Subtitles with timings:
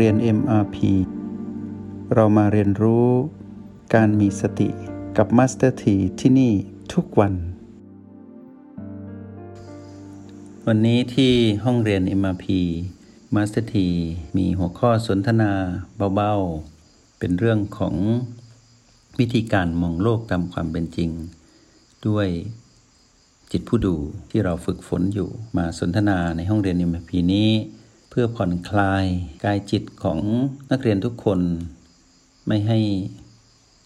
[0.00, 0.76] เรียน MRP
[2.14, 3.08] เรามาเรียนรู้
[3.94, 4.68] การมีสติ
[5.16, 6.52] กับ Master T ที่ที่นี่
[6.92, 7.34] ทุกวัน
[10.66, 11.32] วันนี้ที่
[11.64, 12.46] ห้องเรียน MRP
[13.34, 13.76] Master T
[14.36, 15.52] มีหัวข้อสนทนา
[16.14, 17.94] เบาๆ เป็นเรื่องของ
[19.18, 21.10] วิธีการมองโลกตามความเป็นจริง
[22.06, 22.28] ด้วย
[23.52, 23.96] จิตผู้ดู
[24.30, 27.50] ที่เราฝึกฝนอยู่มาสนทนาในห้องเรียน MRP นี้
[28.16, 29.06] พื่อผ่อนคลาย
[29.44, 30.20] กายจิตของ
[30.70, 31.40] นักเรียนทุกคน
[32.46, 32.78] ไม่ให้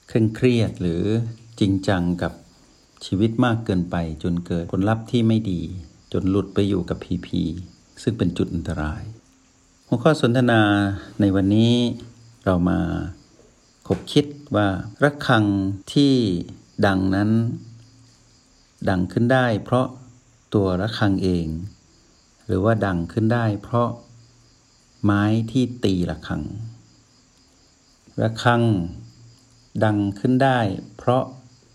[0.08, 1.02] เคร่งเครียดหรือ
[1.60, 2.32] จริงจังกับ
[3.04, 5.60] ชีวิตมากเกินไปจนเกิดผลลัพธ์ที่ไม่ดี
[6.12, 7.42] จนหลุดไปอยู่กับพีพี
[8.02, 9.02] ซึ่งเป็นจุดอันตราย
[9.88, 10.62] หัวข้อสนทนา
[11.20, 11.74] ในวันนี้
[12.44, 12.80] เรามา
[13.86, 14.68] คบคิดว่า
[15.02, 15.44] ระฆัง
[15.92, 16.14] ที่
[16.86, 17.30] ดังนั้น
[18.88, 19.86] ดังขึ้นได้ เพราะ
[20.54, 21.46] ตัวระฆังเอง
[22.46, 23.90] หรือว่าดังขึ้นได้ เพราะ
[25.04, 26.42] ไม้ที่ตีระฆัง
[28.22, 28.62] ระฆัง
[29.84, 30.60] ดังขึ้นได้
[30.96, 31.24] เพราะ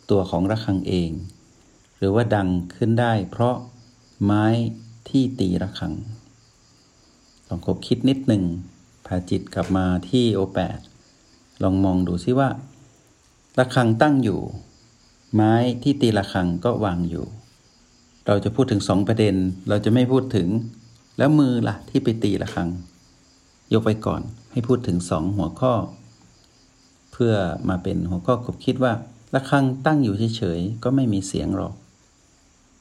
[0.09, 1.11] ตัวของระฆังเอง
[1.97, 3.55] หรือว่าดังขึ้นได้ เพราะ
[4.23, 4.45] ไม้
[5.09, 5.93] ที่ตีระฆัง
[7.47, 8.43] ลองคบคิดนิดหนึ่ง
[9.05, 10.79] พาจิตกลับมาที่โอแปด
[11.63, 12.49] ลองมองดูซิว่า
[13.59, 14.41] ระฆังตั้งอยู่
[15.33, 17.25] ไม้ที่ตีระฆังก็วางอยู่
[18.27, 19.35] เราจะพูดถึงสองประเด็น
[19.69, 20.47] เราจะไม่พูดถึง
[21.17, 22.69] แล้วมือละ่ะที่ไปตีระฆัง
[23.73, 25.73] ยกไว้ก่อนให้พูดถึงสองหัวข้อ
[27.11, 27.33] เพื่อ
[27.69, 28.93] มาเป็นหัวข้อคบคิดว่า
[29.33, 31.73] ระฆังตั้งอยู่เฉยๆก็ไม่มีเสียงหรอก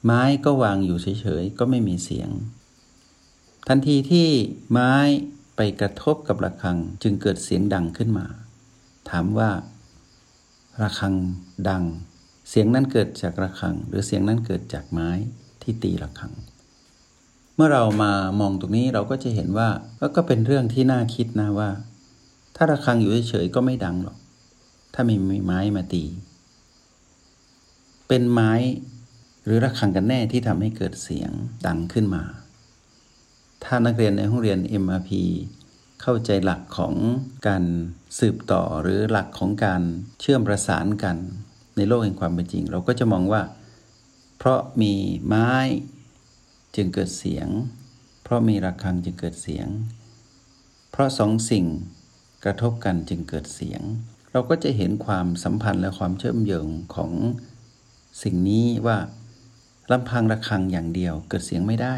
[0.05, 2.29] ไม้ก็วางอยู่เฉยๆก็ไม่มีเสียง
[3.69, 4.29] ทันทีที่
[4.73, 4.95] ไม้
[5.57, 8.27] ไปกระทบกับระฆังจึงเกิดเสียงดังขึ้นมา
[9.11, 9.51] ถามว่า
[10.83, 11.15] ระฆัง
[11.69, 11.85] ดัง
[12.49, 15.11] เสียงนั้นเกิดจากระฆัง หรือเสียงนั้นเกิดจากไม้
[15.63, 16.33] ที่ตีระฆัง
[17.57, 19.69] เมื่อเรามามองตรงนี้เราก็จะเห็นว่า
[20.17, 21.71] ก็เป็นเรื่องที่น่าคิดนะว่า
[22.57, 24.17] ถ้าระฆังอยู่เฉยๆก็ไม่ดังหรอก
[24.95, 26.05] ถ้าไม่มีไม้มาตี
[28.09, 28.53] เป็นไม้
[29.45, 31.31] หรือระฆังกันแน่ที่ทำให้เกิดเสียง
[31.67, 32.23] ดังขึ้นมา
[33.65, 35.11] ถ้านักเรียนในห้องเรียน MRP
[36.03, 36.95] เข้าใจหลักของ
[37.47, 37.65] การ
[38.19, 39.83] สืบต่อหรือหลักของการ
[40.21, 41.17] เชื่อมประสานกัน
[41.77, 43.43] ในโลกแห่งความเป็นจริง เราก็จะมองว่า
[44.39, 44.95] เพราะมี
[45.27, 45.51] ไม้
[46.77, 47.49] จึงเกิดเสียง
[48.23, 49.69] เพราะมีระฆังจึงเกิดเสียง
[50.91, 51.67] เพราะสองสิ่ง
[52.45, 53.83] กระทบกันจึงเกิดเสียง
[54.33, 57.13] เราก็จะเห็นความสัมพันธ์และความเชื่อมโยงของ
[58.23, 58.99] สิ่งนี้ว่า
[59.91, 61.97] ลำพังระฆังอย่างเดียวเกิดเสียงไม่ได้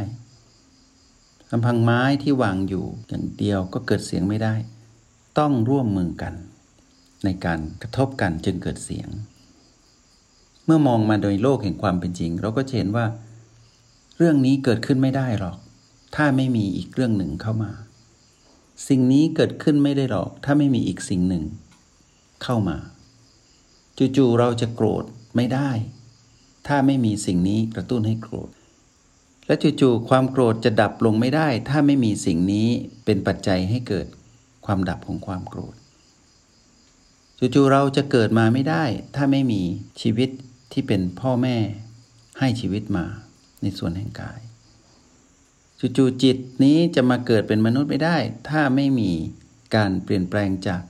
[1.50, 4.54] ลำพังไม้ที่วางอยู่อย่างเดียวก็เกิดเสียงไม่ได้
[5.38, 6.34] ต้องร่วมมือกัน
[7.24, 9.08] ในการกระทบกันจึงเกิดเสียง
[10.64, 13.06] เมื่อมองมาโดยโลกแห่งความเป็นจริง เราก็จะเห็นว่า
[14.16, 15.56] เรื่องนี้เกิดขึ้นไม่ได้หรอก
[16.16, 17.72] ถ้าไม่มีอีกเรื่องหนึ่งเข้ามา
[18.88, 21.44] สิ่งนี้เกิดขึ้นไม่ได้หรอก ถ้าไม่มีอีกสิ่งหนึ่ง
[22.42, 22.76] เข้ามา
[24.16, 25.04] จู่ๆเราจะโกรธ
[25.36, 25.70] ไม่ได้
[26.66, 28.48] ถ้าไม่มีสิ่งนี้กระตุ้นให้โกรธ
[29.46, 32.68] และจู่ๆความโกรธจะดับลงไม่ได้ ถ้าไม่มีสิ่งนี้
[33.04, 34.06] เป็นปัจจัยให้เกิด
[34.66, 35.74] ความดับของความโกรธ
[37.38, 38.84] จู่ๆเราจะเกิดมาไม่ได้
[39.16, 39.62] ถ้าไม่มี
[40.00, 40.30] ชีวิต
[40.72, 41.56] ที่เป็นพ่อแม่
[42.38, 43.06] ให้ชีวิตมา
[43.64, 44.40] ในส่วนแห่งกาย
[45.96, 48.16] จู่ๆจิตนี้จะมาเกิดเป็นมนุษย์ไม่ได้
[48.48, 49.10] ถ้าไม่มี
[49.76, 50.82] การเปลี่ยนแปลงจาก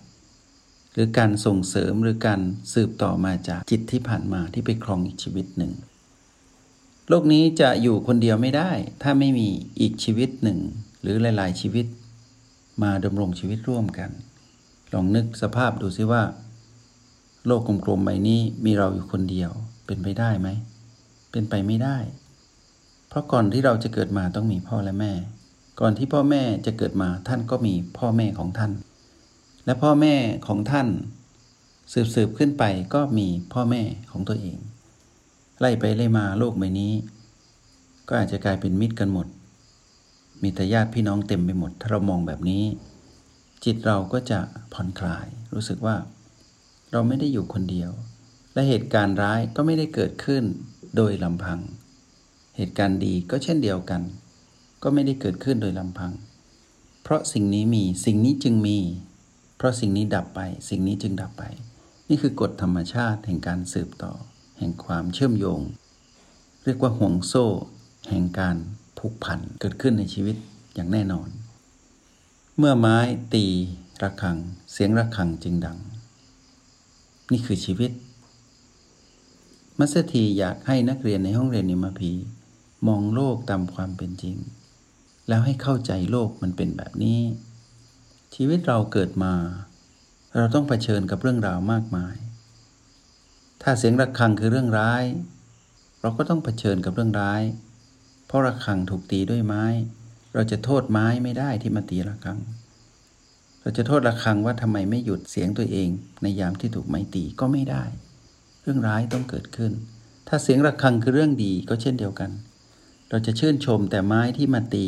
[0.93, 2.41] หรือการส่งเสริมหรือการ
[2.75, 5.73] สืบต่อมาจากจิตที่ผ่านมาที่ไปครองอีกชีวิตหนึ่ง
[7.09, 8.71] โลกนี้จะอยู่คนเดียวไม่ได้
[9.03, 9.49] ถ้าไม่มี
[9.81, 10.59] อีกชีวิตหนึ่ง
[11.03, 11.87] หรือหลาย ๆ ชีวิต
[12.83, 14.11] มาดำรงชีวิตร่วมกัน
[14.93, 16.23] ลองนึกสภาพดูซิว่า
[17.47, 19.51] โลกกลมๆใบนี้มีเราอยู่คนเดียว
[19.87, 20.49] เป็นไปได้ไหม
[21.31, 21.97] เป็นไปไม่ได้
[23.15, 25.13] เพราะก่อนที่เราจะเกิดมาต้องมีพ่อและแม่
[25.81, 28.73] ก่อนที่พ่อแม่จะเกิดมาท่านก็มีพ่อแม่ของท่าน
[29.65, 30.15] และพ่อแม่
[30.47, 30.89] ของท่าน
[31.93, 32.65] สืบสืบขึ้นไป
[32.95, 34.59] ก็มีพ่อแม่ของตัวเอง
[35.61, 36.93] ไล่ไปไล่มาโลกใบนี้
[38.09, 39.27] ก็อาจจะกลายเป็นมิตรกันหมด
[40.43, 42.65] มีแต่ญาติพี่น้องเต็มไปหมด ถ้าเรามองแบบนี้
[43.65, 44.41] จิตเราก็จะ
[44.73, 45.97] ผ่อนคลาย รู้สึกว่า
[46.93, 47.91] เราไม่ได้อยู่คนเดียว
[48.55, 50.45] และเหตุการณ์ร้ายก็ไม่ได้เกิดขึ้น
[50.97, 51.61] โดยลำพัง
[52.57, 54.03] เหตุการณ์ดีก็เช่นเดียวกัน
[54.83, 56.13] ก็ไม่ได้เกิดขึ้นโดยลำพัง
[57.03, 58.79] เพราะสิ่งนี้มีสิ่งนี้จึงมี
[59.57, 61.45] เพราะสิ่งนี้ดับไป สิ่งนี้จึงดับไป
[62.09, 64.13] นี่คือกฎธรรมชาติแห่งการสืบต่อ
[64.59, 65.61] แห่งความเชื่อมโยง
[66.65, 67.47] เรียกว่าห่วงโซ่
[68.11, 68.57] แห่งการ
[68.99, 70.37] ผูกพันเกิดขึ้นในชีวิต
[70.75, 71.29] อย่างแน่นอน
[72.59, 72.99] เมื่อไม้
[73.35, 73.47] ตี
[74.03, 74.37] ระฆัง
[74.73, 75.79] เสียงระฆังจึงดัง
[77.33, 77.91] นี่คือชีวิต
[79.79, 82.13] มัสถีอยากให้นักเรียนในห้องเรียนนิมพี
[82.89, 84.37] มองโลกตามความเป็นจริง
[85.29, 87.21] แล้วให้เข้าใจโลกมันเป็นแบบนี้
[88.35, 89.35] ชีวิตเราเกิดมา
[90.37, 92.17] เราต้องเผชิญกับเรื่องราวมากมาย
[93.63, 95.05] ถ้าเสียงระฆังคือเรื่องร้าย
[96.01, 97.43] เราก็ต้องเผชิญกับเรื่องร้าย
[98.27, 99.65] เพราะระฆังถูกตีด้วยไม้
[100.35, 102.39] เราจะโทษไม้ไม่ได้ที่มาตีระฆัง
[103.61, 105.89] เราจะโทษระฆังว่าทำไมไม่หยุดเสียงตัวเอง
[106.23, 107.85] ในยามที่ถูกไม้ตีก็ไม่ได้
[108.63, 109.73] เรื่องร้ายต้องเกิดขึ้น
[110.29, 112.31] ถ้าเสียงระฆังคือเรื่องดีก็เช่นเดียวกัน
[113.15, 114.87] เราจะชื่นชมแต่ไม้ที่มาตี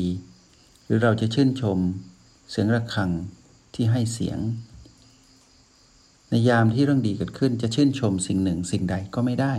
[0.84, 1.78] หรือเราจะชื่นชม
[2.50, 3.11] เสียงระฆัง
[3.75, 4.38] ที่ให้เสียง
[6.31, 9.55] ในยามที่เรื่องดีเกิดขึ้นจะชื่นชมสิ่งหนึ่งสิ่งใดก็ไม่ได้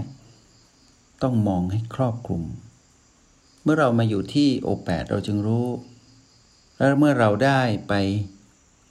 [1.24, 2.42] ต้องมองให้ครอบคลุม
[3.64, 5.68] เมื่อเรามาอยู่ที่โอแปดเราจึงรู้
[6.78, 7.94] และเมื่อเราได้ไป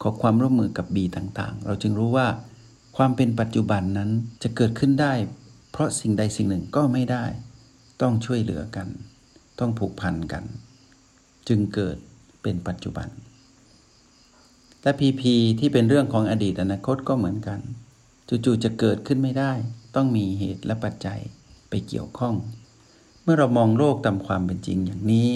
[0.02, 2.28] ขอความร่วมมือกับบีต่างๆ เราจึงรู้ว่า
[2.96, 4.10] ความเป็นปัจจุบันนั้น
[4.42, 5.12] จะเกิดขึ้นได้
[5.70, 7.24] เพราะสิ่งใดสิ่งหนึ่งก็ไม่ได้
[8.00, 8.88] ต้องช่วยเหลือกัน
[9.58, 10.44] ต้องผูกพันกัน
[11.48, 11.96] จึงเกิด
[12.42, 13.08] เป็นปัจจุบัน
[14.82, 17.60] และพีพีที่เป็นเรื่องของอดีตอนาคตก็เหมือนกัน
[18.28, 19.52] จู่ๆจะเกิดขึ้นไม่ได้
[19.94, 21.20] ต้องมีเหตุและปัจจัย
[21.68, 22.34] ไปเกี่ยวข้อง
[23.22, 25.30] เมื่อเรามองโลกตามความเป็นจริงอย่างนี้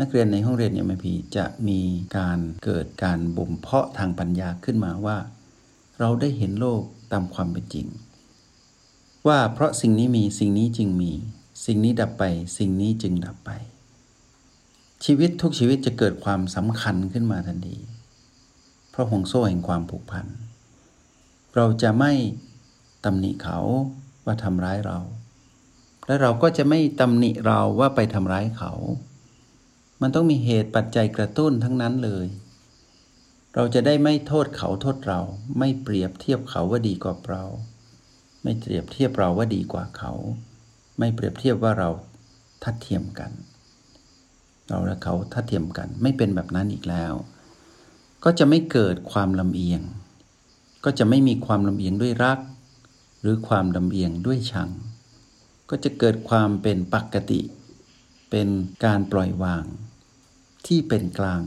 [0.00, 1.80] นักเรียนในห้องเรียนเอ็มพีจะมี
[2.16, 5.18] การเกิดการบ่มเพาะทางปัญญาขึ้นมาว่า
[6.00, 6.82] เราได้เห็นโลก
[7.12, 7.86] ตามความเป็นจริง
[9.26, 11.12] ว่าเพราะสิ่งนี้มีสิ่งนี้จึงมี
[11.70, 12.24] สิ่งนี้ดับไป
[12.58, 13.50] สิ่งนี้จึงดับไป
[15.04, 17.78] ชีวิตทุกชีวิตจะเกิดความสำคัญขึ้นมาทันที
[18.90, 20.26] เพราะห่วงโซ่แห่งความผูกพัน
[21.56, 22.12] เราจะไม่
[23.04, 23.58] ตำหนิเขา
[24.24, 24.98] ว่าทำร้ายเรา
[26.06, 28.72] และเราก็จะไม่ตำหนิเราว่าไปทำร้ายเขา
[30.00, 32.26] มันต้องมีเหตุปัจจัยกระตุ้นทั้งนั้นเลย
[33.54, 35.20] เราจะได้ไม่โทษเขาโทษเรา
[35.58, 37.44] ไม่เปรียบเทียบเขาว่าดีกว่าเรา
[38.42, 40.12] ไม่เปรียบเทียบเราว่าดีกว่าเขา
[40.98, 41.88] ไม่เปรียบเทียบว่าเรา
[42.64, 43.30] ทัดเทียมกัน
[44.68, 47.12] เราและเขาทัดเทียมกัน ไม่เป็นแบบนั้นอีกแล้ว
[48.24, 49.80] ก็จะไม่เกิดความลำเอียง
[50.84, 52.38] ก็จะไม่มีความลำเอียงด้วยรัก
[53.20, 54.70] หรือความลำเอียงด้วยชัง
[55.70, 57.40] ก็จะเกิดความเป็นปกติ
[58.30, 58.48] เป็น
[58.84, 59.64] การปล่อยวาง
[60.66, 61.42] ที่เป็นกลาง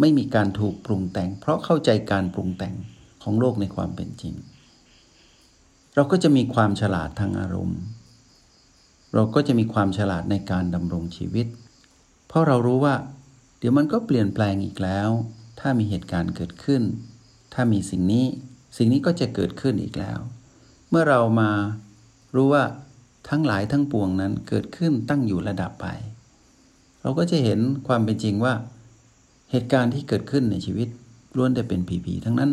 [0.00, 2.74] ไม่มีการถูกปรุงแต่ง เพราะเข้าใจการปรุงแต่ง
[3.22, 4.34] ของโลกในความเป็นจริง
[5.94, 7.80] เราก็จะมีความฉลาดทางอารมณ์
[9.14, 11.46] เราก็จะมีความฉลาดในการดำรงชีวิต
[12.28, 12.94] เพราะเรารู้ว่า
[13.58, 15.08] เดี๋ยวมันก็เปลี่ยนแปลงอีกแล้ว
[15.60, 16.82] ถ้ามีเหตุการณ์เกิดขึ้น
[17.54, 18.26] ถ้ามีสิ่งนี้
[18.76, 20.18] สิ่งนี้ก็จะเกิดขึ้นอีกแล้ว
[20.90, 21.50] เมื่อเรามา
[22.34, 22.64] รู้ว่า
[23.28, 25.86] ทั้งหลายทั้งปวงนั้นเกิดขึ้นตั้งอยู่ระดับไป
[27.00, 28.54] เราก็จะเห็นความเป็นจริงว่า
[29.50, 30.88] เหตุการณ์ที่เกิดขึ้นในชีวิต
[31.36, 32.52] ล้วนแต่เป็นผีผีทั้งนั้น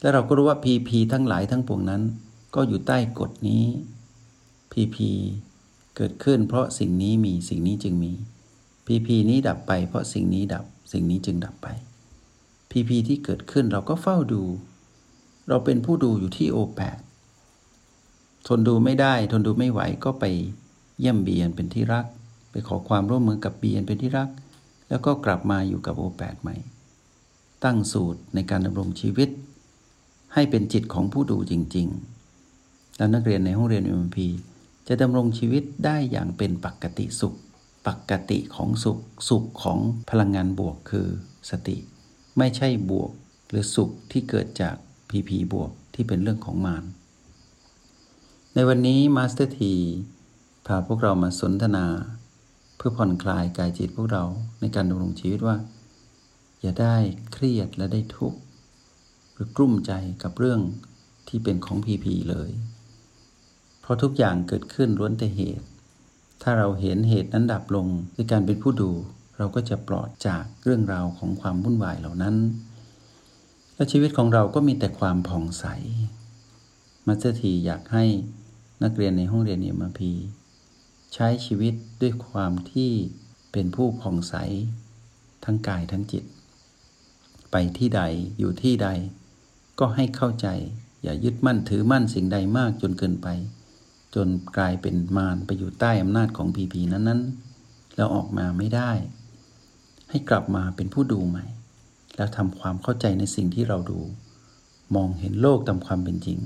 [0.00, 2.02] และเราก็รู้ว่าผีผีทั้งหลายทั้งปวงนั้น
[2.54, 3.64] ก็อยู่ใต้กฎนี้
[4.74, 5.10] ผีผี
[5.96, 8.12] เกิดขึ้น เพราะสิ่งนี้มีสิ่งนี้จึงมี
[8.86, 11.68] ผีผีนี้ดับไป เพราะสิ่งนี้ดับ สิ่งนี้จึงดับไป
[12.70, 14.42] พีพีที่เกิดขึ้นเราก็เฝ้าดู
[15.48, 16.98] เราเป็นผู้ดูอยู่ที่โอแปด
[18.46, 20.24] ทนดูไม่ได้ ทนดูไม่ไหวก็ไป
[20.98, 22.06] เยี่ยมเบียนเป็นที่รัก
[22.50, 24.28] ไปขอความร่วมมือกับเบียนเป็นที่รัก
[24.88, 26.56] แล้วก็กลับมาอยู่กับโอแปดใหม่
[27.64, 29.28] ตั้งสูตรในการดำรงชีวิต
[30.34, 31.88] ให้เป็นจิตของผู้ดูจริง
[32.42, 34.28] ๆ แล้วนักเรียนในห้องเรียน MP
[34.88, 37.34] จะดำรงชีวิตได้อย่างเป็นปกติสุข
[37.86, 38.98] ปกติของสุข
[39.28, 39.78] สุขของ
[40.10, 41.08] พลังงานบวกคือ
[41.50, 41.76] สติ
[42.38, 43.10] ไม่ใช่บวก
[43.48, 44.76] หรือสุขที่เกิดจาก
[45.10, 46.84] PP บวกที่เป็นเรื่องของมาร
[48.54, 49.74] ในวันนี้ Master T
[50.66, 51.86] พาพวกเรามาสนทนา
[52.76, 54.24] เพื่อผ่อนคลายกายจิตพวกเรา
[54.60, 55.56] ในการดำรงชีวิตว่า
[56.60, 56.96] อย่าได้
[57.32, 58.38] เครียดและได้ทุกข์
[59.32, 60.60] หรือกลุ้มใจกับเรื่อง
[61.28, 62.50] ที่เป็นของ PP เลย
[63.84, 65.66] เพราะทุกอย่างเกิดขึ้นล้วนแต่เหตุ
[66.42, 68.90] ถ้าเราเห็นเหตุนั้นดับลงด้วยการเป็นผู้ดู
[69.38, 72.36] เราก็จะปลอดจากเรื่องราวของความวุ่นวายเหล่านั้น
[73.74, 75.66] และชีวิตของเราก็มีแต่ความผ่องใส
[77.06, 78.04] Master T อยากให้
[78.82, 80.12] นักเรียนในห้องเรียนเอ็มพี
[81.14, 82.90] ใช้ชีวิตด้วยความที่
[83.52, 84.34] เป็นผู้ผ่องใส
[85.44, 86.24] ทั้งกายทั้งจิต
[87.50, 88.02] ไปที่ใด
[88.38, 88.88] อยู่ที่ใด
[89.78, 90.48] ก็ให้เข้าใจ
[91.02, 93.28] อย่ายึดมั่นถือมั่นสิ่งใดมากจนเกินไป
[94.14, 98.90] จนกลายเป็นมารไปอยู่ใต้อำนาจของผีผีนั้นๆ แล้วออกมาไม่ได้
[100.10, 101.44] ให้กลับมาเป็นผู้ดูใหม่
[102.16, 104.00] แล้วทำความเข้าใจในสิ่งที่เราดู
[104.94, 106.38] มองเห็นโลกตามความเป็นจริง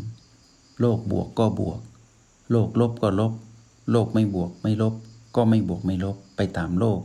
[0.80, 1.80] โลกบวกก็บวก
[2.50, 3.32] โลกลบก็ลบ
[3.90, 4.94] โลกไม่บวกไม่ลบ
[5.37, 7.00] ก็ไม่บวกไม่ลบไปตามโลก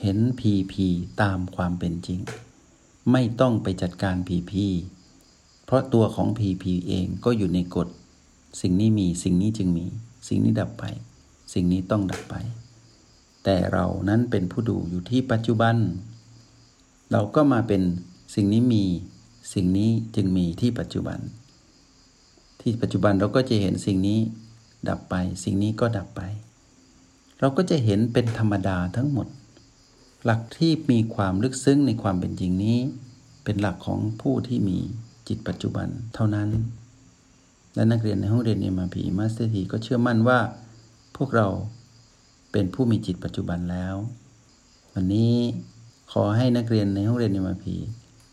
[0.00, 0.86] เห็นผีผี
[1.22, 2.20] ตามความเป็นจริง
[3.12, 4.66] ไม่ต้องไปจัดการผีผี
[5.64, 7.88] เพราะตัวของผีผีเองก็อยู่ในกฎ
[8.60, 9.86] สิ่งนี้มีสิ่งนี้จึงมี
[10.28, 10.84] สิ่งนี้ดับไป
[11.52, 12.34] สิ่งนี้ต้องดับไป
[13.44, 15.76] แต่เรานั้นเป็นผู้ดูอยู่ที่ปัจจุบัน
[17.12, 17.82] เราก็มาเป็น
[18.34, 18.84] สิ่งนี้มี
[19.54, 21.18] สิ่งนี้จึงมีที่ปัจจุบัน
[22.60, 24.18] ที่ปัจจุบันเราก็จะเห็นสิ่งนี้
[24.88, 26.20] ดับไป สิ่งนี้ก็ดับไป
[27.40, 29.26] เราก็จะเห็นเป็นธรรมดาทั้งหมด
[30.24, 32.78] หลักที่มีความลึกซึ้งในความเป็นจริงนี้
[33.44, 34.78] เป็นหลักของผู้ที่มี
[35.28, 36.48] จิตปัจจุบันเท่านั้น
[37.76, 40.38] และนักเรียนในห้องเรียนเอ็มพีมาสเตีก็เชื่อมั่นว่า
[41.16, 41.48] พวกเรา
[42.52, 43.94] เป็นผู้มีจิตปัจจุบันแล้ว
[44.94, 45.34] วันนี้
[46.12, 47.76] ขอให้นักเรียนในห้องเรียนเอ็มพี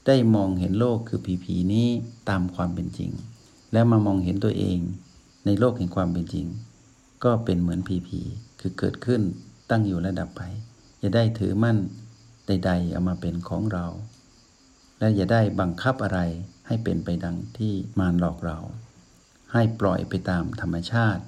[0.08, 1.88] ได้มองเห็นโลกคือผีผีนี้
[2.30, 3.12] ตามความเป็นจริง
[3.74, 4.80] แล้วมามองเห็นตัวเอง
[5.46, 6.46] ในโลกแห่งความเป็นจริง
[7.24, 8.20] ก็เป็นเหมือนผีผี
[8.60, 9.22] คือเกิดขึ้น
[9.70, 10.42] ตั้งอยู่และดับไป
[11.00, 11.78] อย่าได้ถือมั่น
[12.48, 13.86] ใดๆเอามาเป็นของเรา
[15.00, 16.20] และอย่าได้บังคับอะไร
[16.68, 18.58] ให้เป็นไปดังที่มารหลอกเรา
[19.54, 21.24] ให้ปล่อยไปตามธรรมชาติ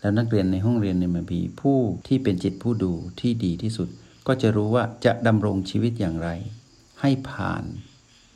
[0.00, 3.88] แล้วนักเรียนในห้องเรียนในมัพีผู้ที่เป็นจิตผู้ดูที่ดีที่สุด
[4.26, 6.28] ก็จะรู้ว่าจะดำรงชีวิตอย่างไร
[7.00, 7.64] ให้ผ่าน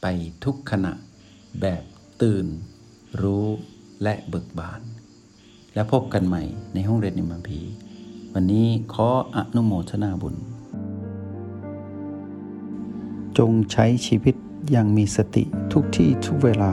[0.00, 0.06] ไป
[0.44, 0.92] ทุกขณะ
[1.60, 1.82] แบบ
[2.22, 2.46] ตื่น
[3.22, 3.46] รู้
[4.02, 4.80] และเบิกบาน
[5.74, 6.42] แล้วพบกันใหม่
[6.74, 7.60] ในห้องเรียนในมัพี
[8.32, 10.36] วันนี้ขออนุโมทนาบุญ
[13.38, 14.34] จงใช้ชีวิต
[14.70, 16.72] อย่างมีสติทุกที่ทุกเวลา